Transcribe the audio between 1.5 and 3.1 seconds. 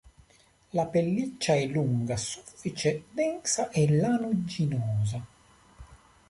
è lunga, soffice,